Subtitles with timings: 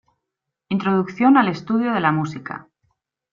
[0.69, 2.67] Introducción al estudio de la música.